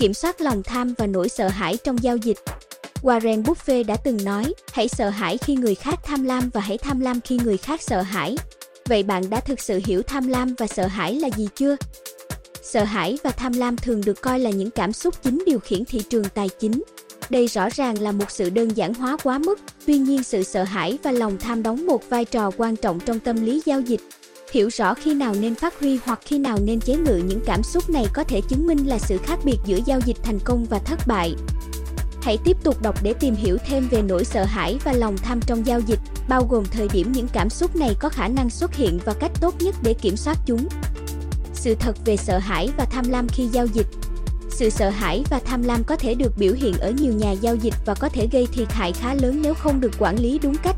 kiểm 0.00 0.14
soát 0.14 0.40
lòng 0.40 0.62
tham 0.62 0.94
và 0.98 1.06
nỗi 1.06 1.28
sợ 1.28 1.48
hãi 1.48 1.76
trong 1.84 2.02
giao 2.02 2.16
dịch. 2.16 2.38
Warren 3.02 3.42
Buffett 3.42 3.86
đã 3.86 3.96
từng 3.96 4.24
nói, 4.24 4.54
hãy 4.72 4.88
sợ 4.88 5.08
hãi 5.08 5.38
khi 5.38 5.54
người 5.54 5.74
khác 5.74 6.00
tham 6.04 6.24
lam 6.24 6.50
và 6.52 6.60
hãy 6.60 6.78
tham 6.78 7.00
lam 7.00 7.20
khi 7.20 7.38
người 7.44 7.56
khác 7.56 7.82
sợ 7.82 8.02
hãi. 8.02 8.36
Vậy 8.88 9.02
bạn 9.02 9.30
đã 9.30 9.40
thực 9.40 9.60
sự 9.60 9.80
hiểu 9.84 10.02
tham 10.02 10.28
lam 10.28 10.54
và 10.58 10.66
sợ 10.66 10.86
hãi 10.86 11.14
là 11.14 11.28
gì 11.36 11.48
chưa? 11.54 11.76
Sợ 12.62 12.84
hãi 12.84 13.18
và 13.24 13.30
tham 13.30 13.52
lam 13.52 13.76
thường 13.76 14.00
được 14.00 14.20
coi 14.20 14.38
là 14.38 14.50
những 14.50 14.70
cảm 14.70 14.92
xúc 14.92 15.22
chính 15.22 15.42
điều 15.46 15.58
khiển 15.58 15.84
thị 15.84 16.02
trường 16.10 16.24
tài 16.34 16.48
chính. 16.48 16.82
Đây 17.30 17.46
rõ 17.46 17.68
ràng 17.74 18.02
là 18.02 18.12
một 18.12 18.30
sự 18.30 18.50
đơn 18.50 18.76
giản 18.76 18.94
hóa 18.94 19.16
quá 19.22 19.38
mức, 19.38 19.60
tuy 19.86 19.98
nhiên 19.98 20.22
sự 20.22 20.42
sợ 20.42 20.62
hãi 20.62 20.98
và 21.02 21.12
lòng 21.12 21.38
tham 21.38 21.62
đóng 21.62 21.86
một 21.86 22.08
vai 22.08 22.24
trò 22.24 22.50
quan 22.56 22.76
trọng 22.76 23.00
trong 23.00 23.20
tâm 23.20 23.44
lý 23.44 23.62
giao 23.66 23.80
dịch. 23.80 24.00
Hiểu 24.52 24.68
rõ 24.68 24.94
khi 24.94 25.14
nào 25.14 25.34
nên 25.40 25.54
phát 25.54 25.80
huy 25.80 25.98
hoặc 26.04 26.20
khi 26.24 26.38
nào 26.38 26.58
nên 26.64 26.80
chế 26.80 26.96
ngự 26.96 27.16
những 27.16 27.40
cảm 27.46 27.62
xúc 27.62 27.90
này 27.90 28.06
có 28.12 28.24
thể 28.24 28.40
chứng 28.40 28.66
minh 28.66 28.86
là 28.86 28.98
sự 28.98 29.18
khác 29.18 29.38
biệt 29.44 29.56
giữa 29.64 29.78
giao 29.86 30.00
dịch 30.00 30.16
thành 30.22 30.38
công 30.44 30.64
và 30.64 30.78
thất 30.78 30.98
bại. 31.06 31.34
Hãy 32.22 32.38
tiếp 32.44 32.56
tục 32.62 32.82
đọc 32.82 33.02
để 33.02 33.14
tìm 33.20 33.34
hiểu 33.34 33.58
thêm 33.66 33.88
về 33.90 34.02
nỗi 34.02 34.24
sợ 34.24 34.44
hãi 34.44 34.78
và 34.84 34.92
lòng 34.92 35.16
tham 35.16 35.40
trong 35.46 35.66
giao 35.66 35.80
dịch, 35.80 36.00
bao 36.28 36.46
gồm 36.50 36.64
thời 36.64 36.88
điểm 36.88 37.12
những 37.12 37.28
cảm 37.32 37.50
xúc 37.50 37.76
này 37.76 37.94
có 38.00 38.08
khả 38.08 38.28
năng 38.28 38.50
xuất 38.50 38.74
hiện 38.74 38.98
và 39.04 39.14
cách 39.14 39.32
tốt 39.40 39.54
nhất 39.60 39.74
để 39.82 39.94
kiểm 39.94 40.16
soát 40.16 40.38
chúng. 40.46 40.68
Sự 41.54 41.74
thật 41.74 41.96
về 42.04 42.16
sợ 42.16 42.38
hãi 42.38 42.68
và 42.76 42.84
tham 42.84 43.04
lam 43.08 43.28
khi 43.28 43.46
giao 43.46 43.66
dịch 43.66 43.86
sự 44.60 44.70
sợ 44.70 44.90
hãi 44.90 45.24
và 45.30 45.40
tham 45.44 45.62
lam 45.62 45.84
có 45.84 45.96
thể 45.96 46.14
được 46.14 46.32
biểu 46.38 46.52
hiện 46.52 46.74
ở 46.78 46.90
nhiều 46.90 47.12
nhà 47.12 47.32
giao 47.32 47.56
dịch 47.56 47.74
và 47.86 47.94
có 47.94 48.08
thể 48.08 48.28
gây 48.32 48.46
thiệt 48.52 48.72
hại 48.72 48.92
khá 48.92 49.14
lớn 49.14 49.42
nếu 49.42 49.54
không 49.54 49.80
được 49.80 49.90
quản 49.98 50.18
lý 50.18 50.38
đúng 50.38 50.56
cách. 50.62 50.76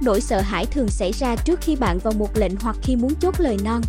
Nỗi 0.00 0.20
sợ 0.20 0.40
hãi 0.40 0.66
thường 0.66 0.88
xảy 0.88 1.12
ra 1.12 1.36
trước 1.36 1.60
khi 1.62 1.76
bạn 1.76 1.98
vào 1.98 2.12
một 2.12 2.36
lệnh 2.36 2.56
hoặc 2.60 2.76
khi 2.82 2.96
muốn 2.96 3.14
chốt 3.20 3.34
lời 3.38 3.56
non. 3.64 3.80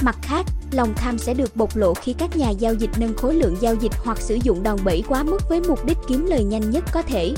Mặt 0.00 0.16
khác, 0.22 0.46
lòng 0.72 0.94
tham 0.96 1.18
sẽ 1.18 1.34
được 1.34 1.56
bộc 1.56 1.76
lộ 1.76 1.94
khi 1.94 2.12
các 2.12 2.36
nhà 2.36 2.50
giao 2.50 2.74
dịch 2.74 2.90
nâng 2.98 3.14
khối 3.14 3.34
lượng 3.34 3.56
giao 3.60 3.74
dịch 3.74 3.92
hoặc 4.04 4.20
sử 4.20 4.38
dụng 4.42 4.62
đòn 4.62 4.78
bẩy 4.84 5.04
quá 5.08 5.22
mức 5.22 5.38
với 5.48 5.60
mục 5.60 5.84
đích 5.84 5.98
kiếm 6.08 6.26
lời 6.26 6.44
nhanh 6.44 6.70
nhất 6.70 6.84
có 6.92 7.02
thể. 7.02 7.34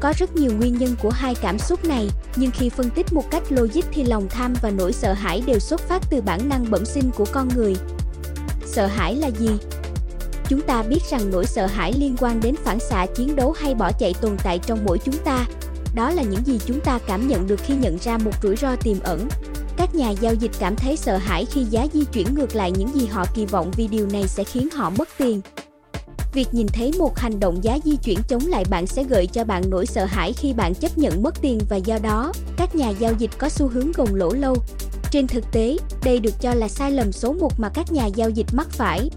Có 0.00 0.12
rất 0.18 0.36
nhiều 0.36 0.50
nguyên 0.58 0.78
nhân 0.78 0.96
của 1.02 1.10
hai 1.10 1.34
cảm 1.34 1.58
xúc 1.58 1.84
này, 1.84 2.10
nhưng 2.36 2.50
khi 2.50 2.68
phân 2.68 2.90
tích 2.90 3.12
một 3.12 3.30
cách 3.30 3.42
logic 3.52 3.82
thì 3.92 4.04
lòng 4.04 4.28
tham 4.30 4.54
và 4.62 4.70
nỗi 4.70 4.92
sợ 4.92 5.12
hãi 5.12 5.42
đều 5.46 5.58
xuất 5.58 5.80
phát 5.80 6.02
từ 6.10 6.20
bản 6.20 6.48
năng 6.48 6.70
bẩm 6.70 6.84
sinh 6.84 7.10
của 7.16 7.26
con 7.32 7.48
người. 7.56 7.74
Sợ 8.66 8.86
hãi 8.86 9.14
là 9.14 9.30
gì? 9.30 9.50
Chúng 10.48 10.60
ta 10.60 10.82
biết 10.82 11.00
rằng 11.10 11.30
nỗi 11.30 11.46
sợ 11.46 11.66
hãi 11.66 11.92
liên 11.92 12.16
quan 12.18 12.40
đến 12.40 12.54
phản 12.64 12.78
xạ 12.80 13.06
chiến 13.16 13.36
đấu 13.36 13.52
hay 13.52 13.74
bỏ 13.74 13.92
chạy 13.92 14.14
tồn 14.20 14.36
tại 14.44 14.58
trong 14.58 14.84
mỗi 14.84 14.98
chúng 14.98 15.18
ta. 15.24 15.46
Đó 15.94 16.10
là 16.10 16.22
những 16.22 16.44
gì 16.46 16.58
chúng 16.66 16.80
ta 16.80 16.98
cảm 17.06 17.28
nhận 17.28 17.46
được 17.46 17.60
khi 17.60 17.74
nhận 17.74 17.98
ra 17.98 18.18
một 18.18 18.32
rủi 18.42 18.56
ro 18.56 18.76
tiềm 18.76 19.00
ẩn. 19.00 19.28
Các 19.76 19.94
nhà 19.94 20.10
giao 20.10 20.34
dịch 20.34 20.50
cảm 20.58 20.76
thấy 20.76 20.96
sợ 20.96 21.16
hãi 21.16 21.44
khi 21.44 21.64
giá 21.64 21.86
di 21.92 22.04
chuyển 22.04 22.34
ngược 22.34 22.54
lại 22.54 22.72
những 22.72 22.94
gì 22.94 23.06
họ 23.06 23.24
kỳ 23.34 23.46
vọng 23.46 23.70
vì 23.76 23.88
điều 23.88 24.06
này 24.06 24.28
sẽ 24.28 24.44
khiến 24.44 24.68
họ 24.70 24.90
mất 24.90 25.08
tiền. 25.18 25.40
Việc 26.32 26.54
nhìn 26.54 26.66
thấy 26.66 26.92
một 26.98 27.18
hành 27.18 27.40
động 27.40 27.64
giá 27.64 27.78
di 27.84 27.96
chuyển 27.96 28.18
chống 28.28 28.46
lại 28.46 28.64
bạn 28.70 28.86
sẽ 28.86 29.04
gợi 29.04 29.26
cho 29.26 29.44
bạn 29.44 29.62
nỗi 29.70 29.86
sợ 29.86 30.04
hãi 30.04 30.32
khi 30.32 30.52
bạn 30.52 30.74
chấp 30.74 30.98
nhận 30.98 31.22
mất 31.22 31.34
tiền 31.42 31.58
và 31.68 31.76
do 31.76 31.98
đó, 32.02 32.32
các 32.56 32.74
nhà 32.74 32.90
giao 32.90 33.12
dịch 33.18 33.30
có 33.38 33.48
xu 33.48 33.68
hướng 33.68 33.92
gồng 33.92 34.14
lỗ 34.14 34.32
lâu. 34.32 34.56
Trên 35.10 35.26
thực 35.26 35.44
tế, 35.52 35.76
đây 36.04 36.18
được 36.18 36.40
cho 36.40 36.54
là 36.54 36.68
sai 36.68 36.90
lầm 36.90 37.12
số 37.12 37.32
1 37.32 37.60
mà 37.60 37.68
các 37.68 37.92
nhà 37.92 38.06
giao 38.06 38.30
dịch 38.30 38.46
mắc 38.52 38.70
phải. 38.70 39.10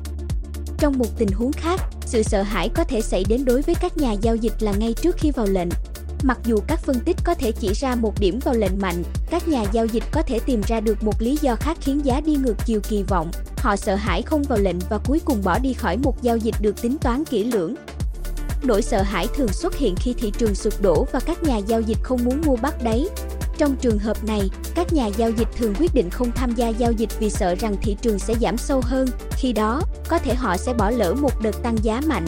Trong 0.78 0.98
một 0.98 1.18
tình 1.18 1.32
huống 1.32 1.52
khác, 1.52 1.82
sự 2.06 2.24
sợ 2.24 2.42
hãi 2.42 2.70
có 2.70 2.84
thể 2.84 3.02
xảy 3.02 3.24
đến 3.30 3.46
đối 3.46 3.62
với 3.62 3.76
các 3.76 3.98
nhà 3.98 4.12
giao 4.12 4.36
dịch 4.36 4.54
là 4.60 4.72
ngay 4.72 4.94
trước 4.94 5.16
khi 5.18 5.32
vào 5.32 5.46
lệnh. 5.46 5.70
Mặc 6.24 6.38
dù 6.46 6.60
các 6.68 6.80
phân 6.80 7.00
tích 7.00 7.18
có 7.24 7.34
thể 7.34 7.52
chỉ 7.52 7.74
ra 7.74 7.96
một 7.96 8.20
điểm 8.20 8.40
vào 8.46 8.54
lệnh 8.54 8.80
mạnh, 8.82 9.04
các 9.30 9.48
nhà 9.48 9.64
giao 9.72 9.86
dịch 9.86 10.04
có 10.12 10.22
thể 10.22 10.40
tìm 10.40 10.62
ra 10.68 10.80
được 10.80 11.04
một 11.04 11.22
lý 11.22 11.38
do 11.42 11.56
khác 11.56 11.78
khiến 11.82 12.06
giá 12.06 12.22
đi 12.22 12.36
ngược 12.36 12.56
chiều 12.66 12.80
kỳ 12.90 13.04
vọng. 13.04 13.32
Họ 13.58 13.76
sợ 13.76 13.96
hãi 13.96 14.22
không 14.22 14.44
vào 14.44 14.60
lệnh 14.60 14.80
và 14.90 14.98
cuối 14.98 15.22
cùng 15.26 15.42
bỏ 15.44 15.60
đi 15.60 15.74
khỏi 15.74 15.98
một 15.98 16.22
giao 16.22 16.38
dịch 16.38 16.56
được 16.62 16.82
tính 16.82 16.98
toán 16.98 17.26
kỹ 17.26 17.44
lưỡng. 17.44 17.76
Nỗi 18.64 18.82
sợ 18.82 19.02
hãi 19.02 19.28
thường 19.36 19.48
xuất 19.48 19.78
hiện 19.78 19.96
khi 19.96 20.14
thị 20.14 20.32
trường 20.38 20.56
sụp 20.56 20.82
đổ 20.82 21.08
và 21.12 21.20
các 21.20 21.44
nhà 21.44 21.58
giao 21.58 21.82
dịch 21.82 21.98
không 22.04 22.24
muốn 22.24 22.42
mua 22.46 22.56
bắt 22.56 22.84
đáy. 22.84 23.08
Trong 23.58 23.76
trường 23.76 24.00
hợp 24.00 24.24
này, 24.24 24.50
các 24.76 24.94
nhà 24.94 25.08
giao 25.08 25.30
dịch 25.30 25.48
thường 25.58 25.74
quyết 25.80 25.94
định 25.94 26.10
không 26.10 26.32
tham 26.32 26.56
gia 26.56 26.68
giao 26.68 26.92
dịch 26.92 27.20
vì 27.20 27.30
sợ 27.30 27.56
rằng 27.56 27.76
thị 27.82 27.98
trường 28.02 28.20
sẽ 28.20 28.36
giảm 28.42 28.58
sâu 28.58 28.82
hơn, 28.84 29.08
khi 29.32 29.54
đó, 29.54 29.82
có 30.08 30.20
thể 30.20 30.36
họ 30.36 30.58
sẽ 30.58 30.74
bỏ 30.74 30.90
lỡ 30.90 31.14
một 31.14 31.42
đợt 31.42 31.64
tăng 31.64 31.78
giá 31.84 32.02
mạnh. 32.08 32.26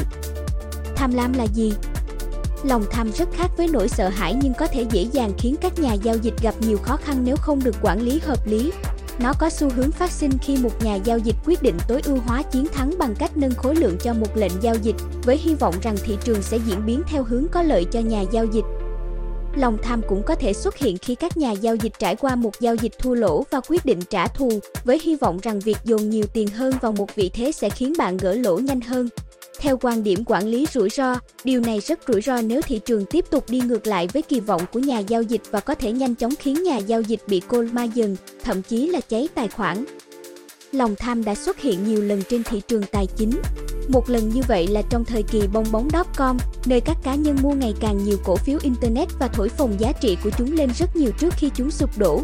Tham 0.96 1.14
lam 1.14 1.34
là 1.34 1.44
gì? 1.44 1.74
Lòng 2.64 2.86
tham 2.92 3.12
rất 3.12 3.30
khác 3.34 3.52
với 3.58 3.68
nỗi 3.68 3.90
sợ 3.90 4.10
hãi 4.10 4.36
nhưng 4.42 4.54
có 4.54 4.68
thể 4.68 4.86
dễ 4.92 5.08
dàng 5.12 5.32
khiến 5.38 5.56
các 5.62 5.80
nhà 5.80 5.94
giao 5.94 6.16
dịch 6.18 6.34
gặp 6.42 6.56
nhiều 6.60 6.78
khó 6.78 6.98
khăn 6.98 7.18
nếu 7.24 7.36
không 7.36 7.64
được 7.64 7.76
quản 7.82 8.02
lý 8.02 8.20
hợp 8.20 8.48
lý. 8.48 8.72
Nó 9.20 9.34
có 9.40 9.50
xu 9.50 9.70
hướng 9.70 9.92
phát 9.92 10.12
sinh 10.12 10.32
khi 10.42 10.58
một 10.58 10.84
nhà 10.84 10.96
giao 10.96 11.18
dịch 11.18 11.36
quyết 11.46 11.62
định 11.62 11.78
tối 11.88 12.02
ưu 12.06 12.18
hóa 12.18 12.44
chiến 12.44 12.68
thắng 12.74 12.98
bằng 12.98 13.16
cách 13.20 13.38
nâng 13.38 13.56
khối 13.56 13.76
lượng 13.76 13.98
cho 14.04 14.14
một 14.14 14.38
lệnh 14.38 14.52
giao 14.62 14.76
dịch, 14.82 14.96
với 15.24 15.38
hy 15.38 15.56
vọng 15.56 15.76
rằng 15.82 15.96
thị 16.04 16.18
trường 16.24 16.42
sẽ 16.42 16.58
diễn 16.58 16.86
biến 16.86 17.02
theo 17.08 17.24
hướng 17.24 17.48
có 17.52 17.62
lợi 17.62 17.86
cho 17.92 18.00
nhà 18.00 18.24
giao 18.32 18.46
dịch. 18.46 18.66
Lòng 19.56 19.78
tham 19.84 20.02
cũng 20.08 20.24
có 20.24 20.36
thể 20.36 20.54
xuất 20.54 20.78
hiện 20.78 20.98
khi 20.98 21.16
các 21.16 21.38
nhà 21.38 21.52
giao 21.52 21.76
dịch 21.76 21.94
trải 22.00 22.16
qua 22.16 22.36
một 22.36 22.60
giao 22.60 22.76
dịch 22.76 22.94
thua 23.00 23.14
lỗ 23.14 23.44
và 23.52 23.62
quyết 23.70 23.86
định 23.86 24.00
trả 24.10 24.28
thù, 24.28 24.60
với 24.84 25.00
hy 25.04 25.16
vọng 25.16 25.40
rằng 25.44 25.60
việc 25.60 25.78
dồn 25.84 26.10
nhiều 26.10 26.26
tiền 26.34 26.48
hơn 26.48 26.74
vào 26.82 26.92
một 26.92 27.16
vị 27.16 27.30
thế 27.34 27.52
sẽ 27.52 27.70
khiến 27.70 27.94
bạn 27.98 28.18
gỡ 28.18 28.34
lỗ 28.34 28.58
nhanh 28.58 28.82
hơn. 28.82 29.10
Theo 29.64 29.78
quan 29.82 30.04
điểm 30.04 30.24
quản 30.26 30.48
lý 30.48 30.66
rủi 30.74 30.90
ro, 30.90 31.16
điều 31.44 31.62
này 31.62 31.80
rất 31.80 32.00
rủi 32.08 32.22
ro 32.22 32.42
nếu 32.42 32.62
thị 32.62 32.80
trường 32.86 33.06
tiếp 33.06 33.26
tục 33.30 33.50
đi 33.50 33.60
ngược 33.60 33.88
lại 33.88 34.08
với 34.14 34.22
kỳ 34.22 34.40
vọng 34.40 34.62
của 34.74 34.80
nhà 34.80 35.00
giao 35.00 35.22
dịch 35.22 35.42
và 35.52 35.60
có 35.60 35.76
thể 35.76 35.92
nhanh 35.92 36.16
chóng 36.16 36.34
khiến 36.40 36.64
nhà 36.64 36.78
giao 36.78 37.02
dịch 37.02 37.20
bị 37.28 37.42
cô 37.48 37.64
ma 37.72 37.84
dần, 37.84 38.16
thậm 38.44 38.62
chí 38.62 38.88
là 38.88 39.00
cháy 39.10 39.30
tài 39.36 39.48
khoản. 39.48 39.86
Lòng 40.72 40.96
tham 40.96 41.24
đã 41.24 41.36
xuất 41.36 41.60
hiện 41.60 41.84
nhiều 41.84 42.02
lần 42.02 42.24
trên 42.30 42.44
thị 42.44 42.62
trường 42.68 42.84
tài 42.92 43.08
chính. 43.18 43.32
Một 43.88 44.10
lần 44.10 44.30
như 44.30 44.42
vậy 44.48 44.68
là 44.68 44.82
trong 44.90 45.06
thời 45.06 45.24
kỳ 45.24 45.42
bong 45.54 45.66
bóng.com, 45.72 46.38
nơi 46.66 46.82
các 46.82 46.98
cá 47.04 47.16
nhân 47.16 47.38
mua 47.42 47.54
ngày 47.54 47.74
càng 47.80 48.04
nhiều 48.04 48.18
cổ 48.24 48.36
phiếu 48.36 48.60
Internet 48.64 49.08
và 49.20 49.28
thổi 49.28 49.50
phồng 49.50 49.80
giá 49.80 49.92
trị 49.92 50.18
của 50.24 50.30
chúng 50.38 50.52
lên 50.52 50.70
rất 50.80 50.96
nhiều 50.96 51.12
trước 51.20 51.34
khi 51.38 51.50
chúng 51.56 51.72
sụp 51.72 51.98
đổ. 51.98 52.22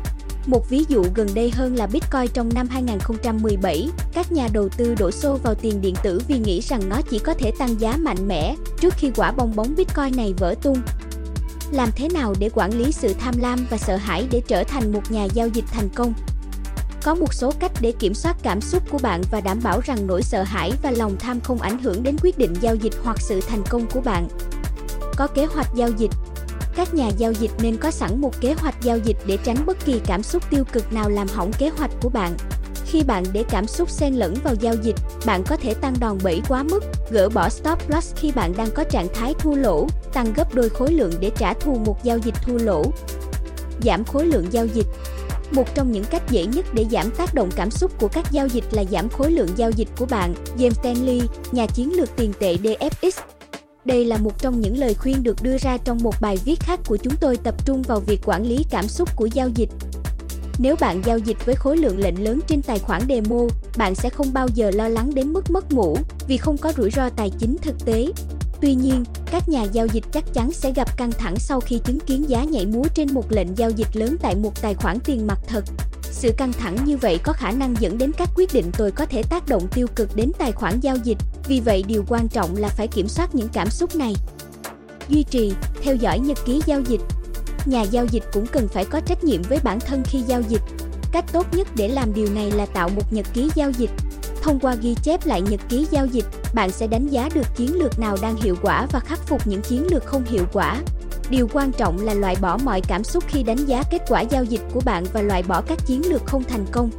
Một 0.50 0.70
ví 0.70 0.86
dụ 0.88 1.06
gần 1.16 1.28
đây 1.34 1.52
hơn 1.52 1.76
là 1.76 1.88
Bitcoin 1.88 2.28
trong 2.34 2.50
năm 2.54 2.68
2017, 2.68 3.90
các 4.14 4.32
nhà 4.32 4.48
đầu 4.54 4.70
tư 4.70 4.96
đổ 5.00 5.12
xô 5.12 5.38
vào 5.44 5.56
tiền 5.56 5.82
điện 5.82 5.96
tử 6.04 6.22
vì 6.28 6.40
nghĩ 6.40 6.62
rằng 6.62 6.90
nó 6.90 7.02
chỉ 7.10 7.20
có 7.20 7.34
thể 7.34 7.52
tăng 7.60 7.82
giá 7.82 7.98
mạnh 7.98 8.28
mẽ 8.28 8.56
trước 8.82 8.94
khi 8.98 9.12
quả 9.16 9.32
bong 9.32 9.56
bóng 9.56 9.76
Bitcoin 9.76 10.18
này 10.18 10.34
vỡ 10.38 10.56
tung. 10.62 10.82
Làm 11.72 11.90
thế 11.96 12.10
nào 12.10 12.34
để 12.40 12.50
quản 12.54 12.74
lý 12.74 12.92
sự 12.92 13.14
tham 13.20 13.34
lam 13.38 13.68
và 13.70 13.78
sợ 13.78 13.96
hãi 13.96 14.28
để 14.32 14.42
trở 14.48 14.64
thành 14.64 14.94
một 14.94 15.12
nhà 15.12 15.28
giao 15.34 15.48
dịch 15.48 15.66
thành 15.72 15.90
công? 15.96 16.14
Có 17.04 17.16
một 17.16 17.34
số 17.34 17.54
cách 17.60 17.72
để 17.82 17.92
kiểm 17.92 18.14
soát 18.14 18.38
cảm 18.44 18.62
xúc 18.62 18.84
của 18.90 19.00
bạn 19.04 19.22
và 19.32 19.42
đảm 19.42 19.60
bảo 19.64 19.80
rằng 19.86 20.08
nỗi 20.08 20.22
sợ 20.22 20.44
hãi 20.44 20.72
và 20.84 20.92
lòng 20.92 21.16
tham 21.20 21.40
không 21.42 21.62
ảnh 21.62 21.80
hưởng 21.80 22.04
đến 22.04 22.16
quyết 22.24 22.38
định 22.38 22.54
giao 22.62 22.76
dịch 22.76 22.94
hoặc 23.04 23.22
sự 23.22 23.42
thành 23.48 23.64
công 23.70 23.88
của 23.94 24.02
bạn. 24.02 24.28
Có 25.18 25.28
kế 25.28 25.46
hoạch 25.46 25.68
giao 25.76 25.90
dịch 25.98 26.12
các 26.80 26.94
nhà 26.94 27.10
giao 27.18 27.32
dịch 27.32 27.52
nên 27.62 27.78
có 27.78 27.92
sẵn 27.92 28.22
một 28.22 28.42
kế 28.42 28.54
hoạch 28.54 28.76
giao 28.82 28.98
dịch 28.98 29.18
để 29.26 29.38
tránh 29.44 29.66
bất 29.66 29.86
kỳ 29.86 30.02
cảm 30.06 30.24
xúc 30.24 30.44
tiêu 30.50 30.64
cực 30.72 30.94
nào 30.94 31.10
làm 31.10 31.28
hỏng 31.28 31.52
kế 31.60 31.70
hoạch 31.70 31.92
của 32.02 32.10
bạn. 32.10 32.38
Khi 32.86 33.04
bạn 33.04 33.24
để 33.34 33.44
cảm 33.50 33.68
xúc 33.68 33.90
xen 33.90 34.14
lẫn 34.14 34.34
vào 34.44 34.56
giao 34.60 34.76
dịch, 34.84 34.96
bạn 35.26 35.44
có 35.48 35.56
thể 35.56 35.74
tăng 35.74 35.94
đòn 36.00 36.18
bẩy 36.24 36.42
quá 36.48 36.64
mức, 36.64 36.84
gỡ 37.12 37.30
bỏ 37.30 37.50
stop 37.50 37.90
loss 37.90 38.16
khi 38.16 38.32
bạn 38.32 38.54
đang 38.58 38.72
có 38.72 38.84
trạng 38.84 39.08
thái 39.14 39.34
thua 39.34 39.56
lỗ, 39.56 39.88
tăng 40.14 40.34
gấp 40.34 40.56
đôi 40.56 40.70
khối 40.70 40.92
lượng 40.92 41.14
để 41.20 41.32
trả 41.38 41.54
thù 41.54 41.76
một 41.86 42.04
giao 42.04 42.18
dịch 42.18 42.36
thua 42.46 42.58
lỗ. 42.58 42.84
Giảm 43.82 44.04
khối 44.04 44.26
lượng 44.26 44.46
giao 44.52 44.66
dịch 44.66 44.88
một 45.52 45.76
trong 45.76 45.92
những 45.92 46.06
cách 46.12 46.24
dễ 46.30 46.46
nhất 46.46 46.66
để 46.74 46.86
giảm 46.92 47.12
tác 47.12 47.34
động 47.34 47.50
cảm 47.56 47.72
xúc 47.72 47.92
của 48.00 48.08
các 48.08 48.32
giao 48.32 48.48
dịch 48.48 48.66
là 48.72 48.84
giảm 48.92 49.10
khối 49.10 49.32
lượng 49.32 49.50
giao 49.56 49.72
dịch 49.72 49.88
của 49.98 50.06
bạn, 50.06 50.34
James 50.58 50.72
Stanley, 50.72 51.22
nhà 51.52 51.66
chiến 51.66 51.94
lược 51.98 52.16
tiền 52.16 52.34
tệ 52.40 52.56
DFX. 52.56 53.12
Đây 53.86 54.06
là 54.06 54.18
một 54.18 54.42
trong 54.42 54.62
những 54.62 54.78
lời 54.78 54.94
khuyên 54.94 55.24
được 55.24 55.44
đưa 55.44 55.58
ra 55.58 55.78
trong 55.78 55.98
một 56.04 56.16
bài 56.22 56.38
viết 56.46 56.60
khác 56.60 56.80
của 56.88 56.98
chúng 56.98 57.16
tôi 57.16 57.38
tập 57.38 57.66
trung 57.66 57.82
vào 57.82 58.00
việc 58.00 58.20
quản 58.26 58.44
lý 58.44 58.66
cảm 58.70 58.88
xúc 58.88 59.10
của 59.16 59.26
giao 59.26 59.50
dịch. 59.50 59.70
Nếu 60.60 60.76
bạn 60.80 61.02
giao 61.06 61.18
dịch 61.18 61.46
với 61.46 61.56
khối 61.56 61.78
lượng 61.78 62.00
lệnh 62.00 62.24
lớn 62.24 62.40
trên 62.48 62.62
tài 62.62 62.80
khoản 62.80 63.02
demo, 63.10 63.40
bạn 63.78 63.96
sẽ 63.96 64.10
không 64.10 64.34
bao 64.34 64.48
giờ 64.54 64.72
lo 64.72 64.88
lắng 64.88 65.16
đến 65.16 65.34
mức 65.34 65.52
mất 65.52 65.74
ngủ 65.74 65.98
vì 66.28 66.38
không 66.38 66.58
có 66.58 66.74
rủi 66.78 66.92
ro 66.92 67.10
tài 67.10 67.32
chính 67.40 67.58
thực 67.62 67.86
tế. 67.86 68.08
Tuy 68.62 68.74
nhiên, 68.74 69.04
các 69.32 69.50
nhà 69.50 69.64
giao 69.64 69.88
dịch 69.88 70.04
chắc 70.12 70.34
chắn 70.34 70.52
sẽ 70.52 70.72
gặp 70.72 70.98
căng 70.98 71.12
thẳng 71.12 71.36
sau 71.40 71.60
khi 71.60 71.80
chứng 71.86 72.00
kiến 72.00 72.30
giá 72.30 72.44
nhảy 72.44 72.66
múa 72.66 72.84
trên 72.94 73.14
một 73.14 73.32
lệnh 73.32 73.58
giao 73.58 73.70
dịch 73.70 73.96
lớn 73.96 74.16
tại 74.22 74.36
một 74.36 74.62
tài 74.62 74.74
khoản 74.74 75.00
tiền 75.00 75.28
mặt 75.28 75.40
thật. 75.48 75.64
Sự 76.12 76.32
căng 76.38 76.54
thẳng 76.54 76.86
như 76.86 76.98
vậy 76.98 77.20
có 77.24 77.34
khả 77.34 77.52
năng 77.52 77.76
dẫn 77.80 77.98
đến 77.98 78.12
các 78.18 78.30
quyết 78.36 78.54
định 78.54 78.72
tồi 78.78 78.92
có 78.92 79.06
thể 79.06 79.24
tác 79.24 79.48
động 79.48 79.68
tiêu 79.68 79.88
cực 79.96 80.16
đến 80.16 80.32
tài 80.38 80.52
khoản 80.52 80.80
giao 80.80 80.96
dịch. 80.96 81.18
Vì 81.48 81.60
vậy, 81.60 81.84
điều 81.88 82.06
quan 82.08 82.28
trọng 82.28 82.56
là 82.56 82.68
phải 82.68 82.88
kiểm 82.88 83.08
soát 83.08 83.36
những 83.36 83.50
cảm 83.54 83.70
xúc 83.70 83.96
này. 83.96 84.14
Duy 85.10 85.24
trì, 85.24 85.54
theo 85.82 85.96
dõi 85.96 86.20
nhật 86.20 86.38
ký 86.46 86.62
giao 86.66 86.82
dịch. 86.82 87.02
Nhà 87.66 87.82
giao 87.82 88.06
dịch 88.06 88.24
cũng 88.34 88.48
cần 88.48 88.68
phải 88.68 88.86
có 88.86 89.00
trách 89.00 89.24
nhiệm 89.24 89.42
với 89.42 89.60
bản 89.64 89.80
thân 89.80 90.04
khi 90.06 90.22
giao 90.28 90.42
dịch. 90.42 90.62
Cách 91.12 91.26
tốt 91.32 91.48
nhất 91.54 91.68
để 91.76 91.88
làm 91.88 92.14
điều 92.14 92.28
này 92.34 92.52
là 92.52 92.66
tạo 92.66 92.90
một 92.90 93.14
nhật 93.14 93.26
ký 93.34 93.50
giao 93.56 93.72
dịch. 93.72 93.92
Thông 94.42 94.60
qua 94.60 94.76
ghi 94.76 94.96
chép 95.04 95.26
lại 95.26 95.42
nhật 95.42 95.60
ký 95.70 95.88
giao 95.92 96.06
dịch, 96.06 96.26
bạn 96.54 96.72
sẽ 96.72 96.88
đánh 96.88 97.08
giá 97.08 97.30
được 97.34 97.56
chiến 97.56 97.76
lược 97.76 98.00
nào 98.00 98.18
đang 98.22 98.36
hiệu 98.36 98.56
quả 98.62 98.88
và 98.92 99.00
khắc 99.00 99.20
phục 99.28 99.48
những 99.48 99.62
chiến 99.62 99.88
lược 99.92 100.06
không 100.06 100.24
hiệu 100.26 100.46
quả. 100.54 100.82
Điều 101.30 101.48
quan 101.54 101.72
trọng 101.72 102.06
là 102.06 102.14
loại 102.14 102.36
bỏ 102.42 102.58
mọi 102.64 102.82
cảm 102.82 103.04
xúc 103.04 103.24
khi 103.28 103.44
đánh 103.44 103.58
giá 103.58 103.84
kết 103.92 104.02
quả 104.08 104.22
giao 104.22 104.44
dịch 104.44 104.62
của 104.74 104.82
bạn 104.86 105.04
và 105.14 105.22
loại 105.22 105.44
bỏ 105.44 105.62
các 105.62 105.86
chiến 105.86 106.02
lược 106.10 106.26
không 106.26 106.44
thành 106.44 106.66
công. 106.72 106.90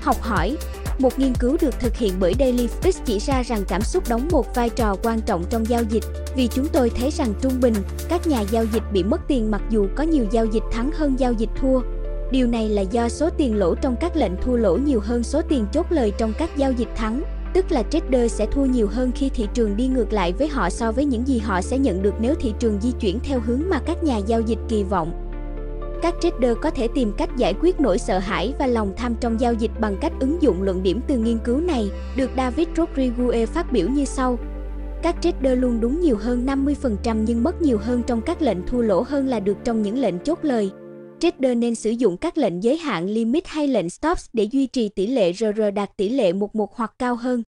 Học 0.00 0.16
hỏi 0.20 0.56
Một 0.98 1.18
nghiên 1.18 1.34
cứu 1.34 1.56
được 1.60 1.80
thực 1.80 1.96
hiện 1.96 2.14
bởi 2.20 2.34
Daily 2.38 2.68
Fix 2.82 2.92
chỉ 3.04 3.18
ra 3.18 3.42
rằng 3.42 3.64
cảm 3.68 3.82
xúc 3.82 4.04
đóng 4.08 4.28
một 4.32 4.54
vai 4.54 4.70
trò 4.70 4.96
quan 5.02 5.20
trọng 5.20 5.44
trong 5.50 5.68
giao 5.68 5.82
dịch, 5.82 6.04
vì 6.36 6.46
chúng 6.46 6.66
tôi 6.68 6.90
thấy 6.90 7.10
rằng 7.10 7.34
trung 7.40 7.60
bình, 7.60 7.74
các 8.08 8.26
nhà 8.26 8.40
giao 8.40 8.64
dịch 8.72 8.82
bị 8.92 9.02
mất 9.02 9.20
tiền 9.28 9.50
mặc 9.50 9.62
dù 9.70 9.86
có 9.96 10.04
nhiều 10.04 10.24
giao 10.30 10.46
dịch 10.46 10.62
thắng 10.72 10.90
hơn 10.92 11.18
giao 11.18 11.32
dịch 11.32 11.50
thua. 11.60 11.80
Điều 12.30 12.46
này 12.46 12.68
là 12.68 12.82
do 12.82 13.08
số 13.08 13.30
tiền 13.30 13.56
lỗ 13.56 13.74
trong 13.74 13.96
các 14.00 14.16
lệnh 14.16 14.32
thua 14.42 14.56
lỗ 14.56 14.76
nhiều 14.76 15.00
hơn 15.00 15.22
số 15.22 15.42
tiền 15.48 15.66
chốt 15.72 15.86
lời 15.90 16.12
trong 16.18 16.32
các 16.38 16.56
giao 16.56 16.72
dịch 16.72 16.88
thắng, 16.96 17.22
tức 17.54 17.72
là 17.72 17.82
trader 17.82 18.32
sẽ 18.32 18.46
thua 18.46 18.64
nhiều 18.64 18.88
hơn 18.88 19.12
khi 19.14 19.28
thị 19.28 19.48
trường 19.54 19.76
đi 19.76 19.86
ngược 19.86 20.12
lại 20.12 20.32
với 20.32 20.48
họ 20.48 20.70
so 20.70 20.92
với 20.92 21.04
những 21.04 21.28
gì 21.28 21.38
họ 21.38 21.60
sẽ 21.60 21.78
nhận 21.78 22.02
được 22.02 22.14
nếu 22.20 22.34
thị 22.34 22.54
trường 22.58 22.80
di 22.80 22.92
chuyển 23.00 23.18
theo 23.20 23.40
hướng 23.40 23.62
mà 23.68 23.80
các 23.86 24.04
nhà 24.04 24.16
giao 24.16 24.40
dịch 24.40 24.58
kỳ 24.68 24.82
vọng. 24.82 25.30
Các 26.02 26.14
trader 26.20 26.56
có 26.62 26.70
thể 26.70 26.88
tìm 26.94 27.12
cách 27.12 27.36
giải 27.36 27.54
quyết 27.60 27.80
nỗi 27.80 27.98
sợ 27.98 28.18
hãi 28.18 28.54
và 28.58 28.66
lòng 28.66 28.92
tham 28.96 29.14
trong 29.20 29.40
giao 29.40 29.52
dịch 29.52 29.70
bằng 29.80 29.96
cách 30.00 30.12
ứng 30.20 30.42
dụng 30.42 30.62
luận 30.62 30.82
điểm 30.82 31.00
từ 31.06 31.18
nghiên 31.18 31.38
cứu 31.38 31.60
này, 31.60 31.90
được 32.16 32.30
David 32.36 32.68
Rodriguez 32.76 33.46
phát 33.46 33.72
biểu 33.72 33.88
như 33.88 34.04
sau. 34.04 34.38
Các 35.02 35.16
trader 35.20 35.58
luôn 35.58 35.80
đúng 35.80 36.00
nhiều 36.00 36.16
hơn 36.16 36.46
50% 36.46 37.16
nhưng 37.26 37.42
mất 37.42 37.62
nhiều 37.62 37.78
hơn 37.78 38.02
trong 38.02 38.20
các 38.20 38.42
lệnh 38.42 38.66
thua 38.66 38.80
lỗ 38.80 39.02
hơn 39.08 39.26
là 39.28 39.40
được 39.40 39.56
trong 39.64 39.82
những 39.82 39.98
lệnh 39.98 40.18
chốt 40.18 40.38
lời. 40.42 40.70
Trader 41.20 41.56
nên 41.56 41.74
sử 41.74 41.90
dụng 41.90 42.16
các 42.16 42.38
lệnh 42.38 42.62
giới 42.62 42.76
hạn 42.76 43.06
limit 43.06 43.46
hay 43.46 43.68
lệnh 43.68 43.90
stops 43.90 44.26
để 44.32 44.44
duy 44.44 44.66
trì 44.66 44.88
tỷ 44.88 45.06
lệ 45.06 45.32
RR 45.32 45.60
đạt 45.74 45.96
tỷ 45.96 46.08
lệ 46.08 46.32
11 46.32 46.76
hoặc 46.76 46.94
cao 46.98 47.16
hơn. 47.16 47.42